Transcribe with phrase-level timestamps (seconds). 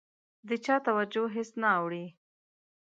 [0.47, 2.05] د چا توجه هېڅ نه اوړي.